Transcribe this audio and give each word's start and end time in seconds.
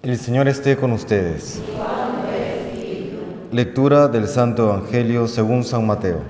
El 0.00 0.16
Señor 0.16 0.46
esté 0.46 0.76
con 0.76 0.92
ustedes. 0.92 1.60
Lectura 3.50 4.06
del 4.06 4.28
Santo 4.28 4.68
Evangelio 4.68 5.26
según 5.26 5.64
San 5.64 5.88
Mateo. 5.88 6.20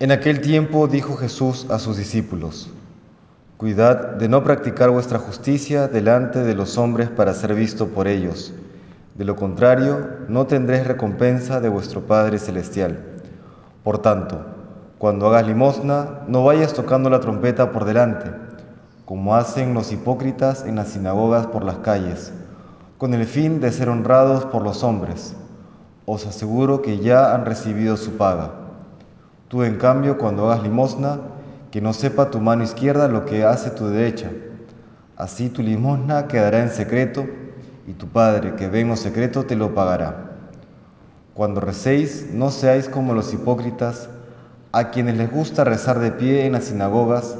En 0.00 0.12
aquel 0.12 0.40
tiempo 0.40 0.88
dijo 0.88 1.14
Jesús 1.16 1.66
a 1.68 1.78
sus 1.78 1.98
discípulos, 1.98 2.70
Cuidad 3.58 4.14
de 4.14 4.30
no 4.30 4.42
practicar 4.42 4.88
vuestra 4.88 5.18
justicia 5.18 5.88
delante 5.88 6.38
de 6.38 6.54
los 6.54 6.78
hombres 6.78 7.10
para 7.10 7.34
ser 7.34 7.54
visto 7.54 7.88
por 7.88 8.08
ellos. 8.08 8.54
De 9.14 9.26
lo 9.26 9.36
contrario, 9.36 10.08
no 10.28 10.46
tendréis 10.46 10.86
recompensa 10.86 11.60
de 11.60 11.68
vuestro 11.68 12.06
Padre 12.06 12.38
Celestial. 12.38 12.98
Por 13.84 13.98
tanto, 13.98 14.40
cuando 14.96 15.26
hagas 15.26 15.46
limosna, 15.46 16.22
no 16.28 16.44
vayas 16.44 16.72
tocando 16.72 17.10
la 17.10 17.20
trompeta 17.20 17.72
por 17.72 17.84
delante, 17.84 18.45
como 19.06 19.36
hacen 19.36 19.72
los 19.72 19.92
hipócritas 19.92 20.64
en 20.66 20.74
las 20.74 20.88
sinagogas 20.88 21.46
por 21.46 21.64
las 21.64 21.76
calles, 21.76 22.32
con 22.98 23.14
el 23.14 23.24
fin 23.24 23.60
de 23.60 23.70
ser 23.70 23.88
honrados 23.88 24.44
por 24.46 24.62
los 24.62 24.82
hombres. 24.82 25.36
Os 26.06 26.26
aseguro 26.26 26.82
que 26.82 26.98
ya 26.98 27.32
han 27.32 27.46
recibido 27.46 27.96
su 27.96 28.16
paga. 28.16 28.50
Tú, 29.46 29.62
en 29.62 29.76
cambio, 29.76 30.18
cuando 30.18 30.50
hagas 30.50 30.64
limosna, 30.64 31.20
que 31.70 31.80
no 31.80 31.92
sepa 31.92 32.32
tu 32.32 32.40
mano 32.40 32.64
izquierda 32.64 33.06
lo 33.06 33.24
que 33.26 33.44
hace 33.44 33.70
tu 33.70 33.86
derecha. 33.86 34.28
Así 35.16 35.50
tu 35.50 35.62
limosna 35.62 36.26
quedará 36.26 36.58
en 36.58 36.70
secreto, 36.70 37.26
y 37.86 37.92
tu 37.92 38.08
Padre 38.08 38.56
que 38.56 38.66
ve 38.66 38.80
en 38.80 38.96
secreto 38.96 39.44
te 39.44 39.54
lo 39.54 39.72
pagará. 39.72 40.32
Cuando 41.32 41.60
recéis, 41.60 42.26
no 42.32 42.50
seáis 42.50 42.88
como 42.88 43.14
los 43.14 43.32
hipócritas, 43.32 44.08
a 44.72 44.90
quienes 44.90 45.16
les 45.16 45.30
gusta 45.30 45.62
rezar 45.62 46.00
de 46.00 46.10
pie 46.10 46.44
en 46.44 46.54
las 46.54 46.64
sinagogas 46.64 47.36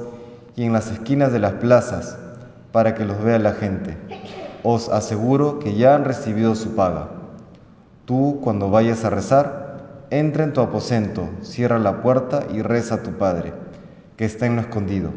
y 0.56 0.65
en 0.65 0.73
las 0.73 0.91
esquinas 0.91 1.33
de 1.33 1.38
las 1.38 1.52
plazas, 1.52 2.19
para 2.73 2.95
que 2.95 3.05
los 3.05 3.23
vea 3.23 3.38
la 3.38 3.52
gente. 3.52 3.97
Os 4.62 4.88
aseguro 4.88 5.59
que 5.59 5.74
ya 5.74 5.95
han 5.95 6.05
recibido 6.05 6.55
su 6.55 6.75
paga. 6.75 7.08
Tú, 8.06 8.41
cuando 8.42 8.70
vayas 8.70 9.05
a 9.05 9.11
rezar, 9.11 10.06
entra 10.11 10.44
en 10.44 10.53
tu 10.53 10.61
aposento, 10.61 11.28
cierra 11.42 11.78
la 11.78 12.03
puerta 12.03 12.44
y 12.53 12.62
reza 12.62 12.97
a 12.97 13.03
tu 13.03 13.12
Padre, 13.12 13.53
que 14.16 14.25
está 14.25 14.47
en 14.47 14.56
lo 14.56 14.62
escondido. 14.62 15.11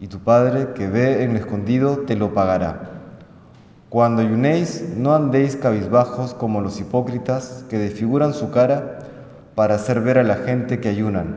Y 0.00 0.06
tu 0.06 0.20
Padre, 0.20 0.72
que 0.74 0.88
ve 0.88 1.24
en 1.24 1.32
lo 1.32 1.38
escondido, 1.38 1.98
te 1.98 2.16
lo 2.16 2.32
pagará. 2.32 2.90
Cuando 3.88 4.22
ayunéis, 4.22 4.84
no 4.96 5.14
andéis 5.14 5.56
cabizbajos 5.56 6.34
como 6.34 6.60
los 6.60 6.78
hipócritas 6.78 7.64
que 7.68 7.78
desfiguran 7.78 8.34
su 8.34 8.50
cara 8.50 8.98
para 9.54 9.76
hacer 9.76 10.02
ver 10.02 10.18
a 10.18 10.22
la 10.22 10.36
gente 10.36 10.78
que 10.78 10.88
ayunan. 10.88 11.36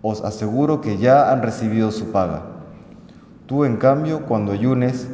Os 0.00 0.24
aseguro 0.24 0.80
que 0.80 0.96
ya 0.98 1.30
han 1.30 1.42
recibido 1.42 1.90
su 1.92 2.12
paga. 2.12 2.55
Tú, 3.46 3.64
en 3.64 3.76
cambio, 3.76 4.22
cuando 4.22 4.50
ayunes, 4.50 5.08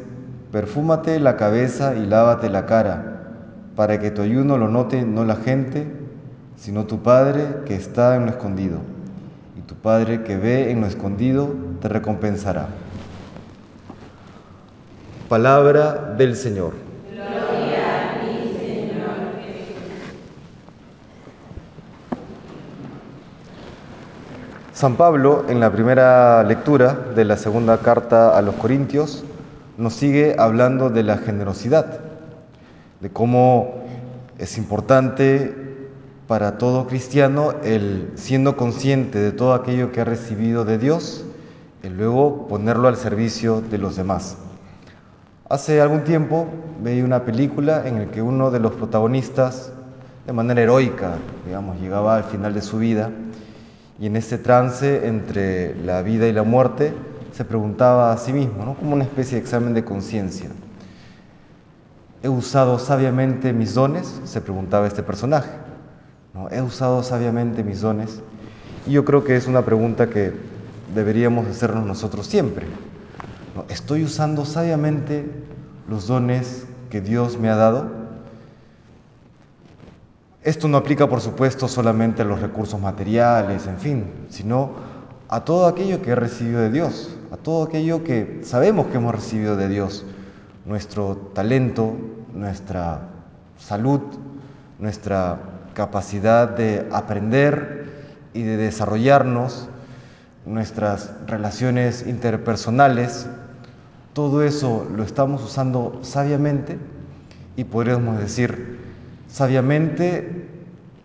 perfúmate 0.51 1.19
la 1.19 1.37
cabeza 1.37 1.95
y 1.95 2.07
lávate 2.07 2.49
la 2.49 2.65
cara, 2.65 3.21
para 3.75 3.99
que 3.99 4.09
tu 4.09 4.23
ayuno 4.23 4.57
lo 4.57 4.69
note 4.69 5.03
no 5.03 5.23
la 5.23 5.35
gente, 5.35 5.85
sino 6.55 6.85
tu 6.85 7.03
Padre 7.03 7.45
que 7.67 7.75
está 7.75 8.15
en 8.15 8.25
lo 8.25 8.31
escondido. 8.31 8.79
Y 9.55 9.61
tu 9.61 9.75
Padre 9.75 10.23
que 10.23 10.35
ve 10.37 10.71
en 10.71 10.81
lo 10.81 10.87
escondido 10.87 11.53
te 11.79 11.89
recompensará. 11.89 12.69
Palabra 15.29 16.15
del 16.17 16.35
Señor. 16.35 16.73
Gloria 17.11 18.13
a 18.13 18.21
ti, 18.21 18.57
Señor 18.57 19.15
Jesús. 19.41 19.77
San 24.83 24.97
Pablo, 24.97 25.45
en 25.47 25.61
la 25.61 25.71
primera 25.71 26.43
lectura 26.43 26.93
de 27.15 27.23
la 27.23 27.37
segunda 27.37 27.77
carta 27.77 28.37
a 28.37 28.41
los 28.41 28.55
Corintios, 28.55 29.23
nos 29.77 29.93
sigue 29.93 30.35
hablando 30.37 30.89
de 30.89 31.03
la 31.03 31.19
generosidad, 31.19 32.01
de 32.99 33.09
cómo 33.09 33.75
es 34.37 34.57
importante 34.57 35.87
para 36.27 36.57
todo 36.57 36.85
cristiano 36.85 37.53
el 37.63 38.11
siendo 38.15 38.57
consciente 38.57 39.19
de 39.19 39.31
todo 39.31 39.53
aquello 39.53 39.93
que 39.93 40.01
ha 40.01 40.03
recibido 40.03 40.65
de 40.65 40.77
Dios, 40.77 41.23
el 41.81 41.95
luego 41.95 42.49
ponerlo 42.49 42.89
al 42.89 42.97
servicio 42.97 43.61
de 43.61 43.77
los 43.77 43.95
demás. 43.95 44.35
Hace 45.47 45.79
algún 45.79 46.03
tiempo 46.03 46.45
veía 46.83 47.05
una 47.05 47.23
película 47.23 47.87
en 47.87 47.99
la 47.99 48.11
que 48.11 48.21
uno 48.21 48.51
de 48.51 48.59
los 48.59 48.73
protagonistas, 48.73 49.71
de 50.27 50.33
manera 50.33 50.61
heroica, 50.61 51.13
digamos, 51.45 51.79
llegaba 51.79 52.17
al 52.17 52.25
final 52.25 52.53
de 52.53 52.61
su 52.61 52.79
vida 52.79 53.11
y 53.99 54.07
en 54.07 54.15
ese 54.15 54.37
trance 54.37 55.07
entre 55.07 55.75
la 55.75 56.01
vida 56.01 56.27
y 56.27 56.33
la 56.33 56.43
muerte 56.43 56.93
se 57.31 57.45
preguntaba 57.45 58.11
a 58.11 58.17
sí 58.17 58.33
mismo, 58.33 58.65
¿no? 58.65 58.75
como 58.75 58.93
una 58.93 59.03
especie 59.03 59.37
de 59.37 59.41
examen 59.41 59.73
de 59.73 59.83
conciencia. 59.83 60.49
¿He 62.21 62.29
usado 62.29 62.79
sabiamente 62.79 63.53
mis 63.53 63.73
dones? 63.73 64.21
Se 64.23 64.39
preguntaba 64.39 64.87
este 64.87 65.03
personaje. 65.03 65.49
¿no? 66.33 66.49
¿He 66.49 66.61
usado 66.61 67.03
sabiamente 67.03 67.63
mis 67.63 67.81
dones? 67.81 68.21
Y 68.87 68.91
yo 68.91 69.03
creo 69.03 69.23
que 69.23 69.35
es 69.35 69.47
una 69.47 69.63
pregunta 69.63 70.09
que 70.09 70.33
deberíamos 70.93 71.47
hacernos 71.47 71.85
nosotros 71.85 72.27
siempre. 72.27 72.67
¿Estoy 73.69 74.03
usando 74.03 74.45
sabiamente 74.45 75.29
los 75.89 76.07
dones 76.07 76.65
que 76.89 77.01
Dios 77.01 77.37
me 77.39 77.49
ha 77.49 77.55
dado? 77.55 78.02
Esto 80.43 80.67
no 80.67 80.77
aplica, 80.77 81.07
por 81.07 81.21
supuesto, 81.21 81.69
solamente 81.69 82.21
a 82.21 82.25
los 82.25 82.41
recursos 82.41 82.79
materiales, 82.79 83.65
en 83.65 83.77
fin, 83.77 84.11
sino 84.29 84.71
a 85.29 85.45
todo 85.45 85.67
aquello 85.67 86.01
que 86.01 86.11
he 86.11 86.15
recibido 86.15 86.59
de 86.59 86.69
Dios, 86.69 87.15
a 87.31 87.37
todo 87.37 87.63
aquello 87.63 88.03
que 88.03 88.41
sabemos 88.43 88.87
que 88.87 88.97
hemos 88.97 89.15
recibido 89.15 89.55
de 89.55 89.69
Dios, 89.69 90.05
nuestro 90.65 91.15
talento, 91.33 91.95
nuestra 92.33 93.07
salud, 93.57 94.01
nuestra 94.79 95.39
capacidad 95.73 96.49
de 96.49 96.89
aprender 96.91 97.93
y 98.33 98.43
de 98.43 98.57
desarrollarnos, 98.57 99.69
nuestras 100.45 101.11
relaciones 101.25 102.05
interpersonales, 102.05 103.27
todo 104.11 104.43
eso 104.43 104.85
lo 104.93 105.03
estamos 105.03 105.41
usando 105.41 105.99
sabiamente 106.01 106.77
y 107.55 107.63
podríamos 107.63 108.19
decir, 108.19 108.82
sabiamente 109.33 110.47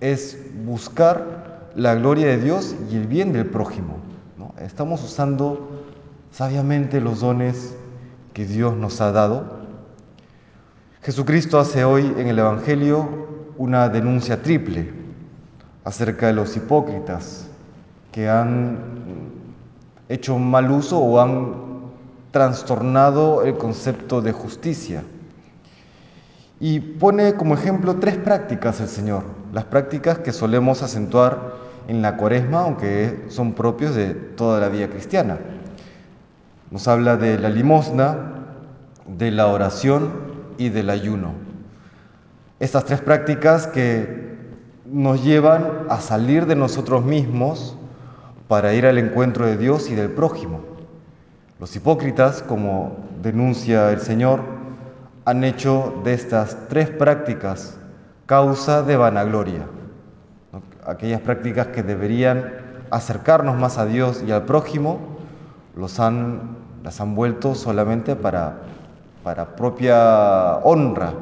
es 0.00 0.38
buscar 0.66 1.70
la 1.74 1.94
gloria 1.94 2.26
de 2.26 2.36
Dios 2.36 2.76
y 2.90 2.96
el 2.96 3.06
bien 3.06 3.32
del 3.32 3.46
prójimo. 3.46 3.96
¿no? 4.36 4.52
Estamos 4.60 5.02
usando 5.02 5.86
sabiamente 6.30 7.00
los 7.00 7.20
dones 7.20 7.74
que 8.34 8.44
Dios 8.44 8.76
nos 8.76 9.00
ha 9.00 9.12
dado. 9.12 9.60
Jesucristo 11.00 11.58
hace 11.58 11.84
hoy 11.84 12.12
en 12.18 12.28
el 12.28 12.38
Evangelio 12.38 13.08
una 13.56 13.88
denuncia 13.88 14.42
triple 14.42 14.92
acerca 15.84 16.26
de 16.26 16.34
los 16.34 16.54
hipócritas 16.54 17.48
que 18.12 18.28
han 18.28 18.78
hecho 20.10 20.38
mal 20.38 20.70
uso 20.70 20.98
o 20.98 21.18
han 21.18 21.54
trastornado 22.30 23.42
el 23.44 23.56
concepto 23.56 24.20
de 24.20 24.32
justicia. 24.32 25.02
Y 26.60 26.80
pone 26.80 27.34
como 27.34 27.54
ejemplo 27.54 27.96
tres 27.96 28.16
prácticas 28.16 28.80
el 28.80 28.88
Señor, 28.88 29.24
las 29.52 29.64
prácticas 29.64 30.18
que 30.18 30.32
solemos 30.32 30.82
acentuar 30.82 31.54
en 31.86 32.02
la 32.02 32.16
cuaresma, 32.16 32.62
aunque 32.62 33.26
son 33.28 33.52
propios 33.52 33.94
de 33.94 34.14
toda 34.14 34.60
la 34.60 34.68
vida 34.68 34.88
cristiana. 34.88 35.38
Nos 36.70 36.86
habla 36.88 37.16
de 37.16 37.38
la 37.38 37.48
limosna, 37.48 38.34
de 39.06 39.30
la 39.30 39.46
oración 39.46 40.12
y 40.58 40.68
del 40.68 40.90
ayuno. 40.90 41.32
Estas 42.60 42.84
tres 42.84 43.00
prácticas 43.00 43.68
que 43.68 44.36
nos 44.84 45.24
llevan 45.24 45.86
a 45.88 46.00
salir 46.00 46.46
de 46.46 46.56
nosotros 46.56 47.04
mismos 47.04 47.76
para 48.48 48.74
ir 48.74 48.84
al 48.86 48.98
encuentro 48.98 49.46
de 49.46 49.56
Dios 49.56 49.90
y 49.90 49.94
del 49.94 50.10
prójimo. 50.10 50.60
Los 51.60 51.74
hipócritas, 51.76 52.42
como 52.42 52.96
denuncia 53.22 53.90
el 53.92 54.00
Señor, 54.00 54.57
han 55.28 55.44
hecho 55.44 56.00
de 56.04 56.14
estas 56.14 56.56
tres 56.68 56.88
prácticas 56.88 57.78
causa 58.24 58.82
de 58.82 58.96
vanagloria. 58.96 59.66
Aquellas 60.86 61.20
prácticas 61.20 61.66
que 61.66 61.82
deberían 61.82 62.50
acercarnos 62.90 63.58
más 63.58 63.76
a 63.76 63.84
Dios 63.84 64.24
y 64.26 64.32
al 64.32 64.44
prójimo, 64.44 65.18
los 65.76 66.00
han, 66.00 66.56
las 66.82 67.02
han 67.02 67.14
vuelto 67.14 67.54
solamente 67.54 68.16
para, 68.16 68.54
para 69.22 69.54
propia 69.54 70.60
honra, 70.64 71.12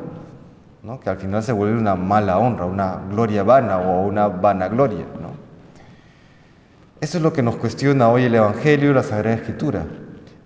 ¿no? 0.85 1.01
que 1.01 1.11
al 1.11 1.17
final 1.17 1.43
se 1.43 1.51
vuelve 1.51 1.77
una 1.77 1.97
mala 1.97 2.39
honra, 2.39 2.65
una 2.65 3.01
gloria 3.11 3.43
vana 3.43 3.79
o 3.79 4.07
una 4.07 4.29
vanagloria. 4.29 5.05
Eso 7.01 7.19
es 7.19 7.25
lo 7.25 7.33
que 7.33 7.43
nos 7.43 7.57
cuestiona 7.57 8.09
hoy 8.09 8.23
el 8.23 8.37
Evangelio 8.37 8.93
y 8.93 8.95
la 8.95 9.03
Sagrada 9.03 9.35
Escritura. 9.35 9.85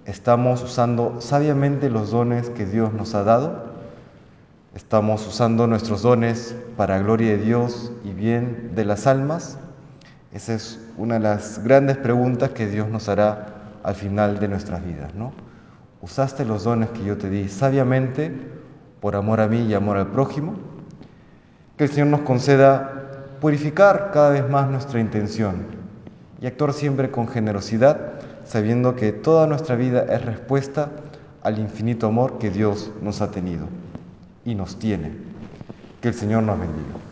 ¿Estamos 0.07 0.63
usando 0.63 1.21
sabiamente 1.21 1.91
los 1.91 2.11
dones 2.11 2.51
que 2.51 2.67
Dios 2.67 2.93
nos 2.93 3.15
ha 3.15 3.23
dado? 3.23 3.71
¿Estamos 4.75 5.27
usando 5.27 5.67
nuestros 5.67 6.03
dones 6.03 6.55
para 6.77 6.99
gloria 6.99 7.33
de 7.33 7.39
Dios 7.39 7.93
y 8.05 8.13
bien 8.13 8.73
de 8.75 8.85
las 8.85 9.07
almas? 9.07 9.59
Esa 10.33 10.55
es 10.55 10.81
una 10.97 11.15
de 11.15 11.21
las 11.21 11.63
grandes 11.65 11.97
preguntas 11.97 12.51
que 12.51 12.67
Dios 12.67 12.89
nos 12.89 13.09
hará 13.09 13.47
al 13.83 13.95
final 13.95 14.39
de 14.39 14.49
nuestras 14.49 14.85
vidas. 14.85 15.15
¿no? 15.15 15.33
usaste 16.03 16.45
los 16.45 16.65
dones 16.65 16.89
que 16.91 17.05
yo 17.05 17.19
te 17.19 17.29
di 17.29 17.49
sabiamente 17.49 18.33
por 19.01 19.17
amor 19.17 19.41
a 19.41 19.49
mí 19.49 19.63
y 19.63 19.75
amor 19.75 19.97
al 19.97 20.09
prójimo. 20.09 20.55
Que 21.77 21.85
el 21.85 21.91
Señor 21.91 22.09
nos 22.09 22.21
conceda 22.21 23.27
purificar 23.41 24.11
cada 24.13 24.31
vez 24.31 24.49
más 24.49 24.71
nuestra 24.71 25.01
intención 25.01 25.67
y 26.41 26.47
actuar 26.47 26.73
siempre 26.73 27.11
con 27.11 27.29
generosidad, 27.29 28.20
sabiendo 28.51 28.97
que 28.97 29.13
toda 29.13 29.47
nuestra 29.47 29.77
vida 29.77 30.05
es 30.13 30.25
respuesta 30.25 30.91
al 31.41 31.61
infinito 31.61 32.09
amor 32.09 32.39
que 32.39 32.51
Dios 32.51 32.91
nos 33.01 33.21
ha 33.21 33.31
tenido 33.31 33.69
y 34.45 34.57
nos 34.57 34.77
tiene. 34.77 35.13
Que 36.01 36.09
el 36.09 36.15
Señor 36.15 36.43
nos 36.43 36.59
bendiga. 36.59 37.10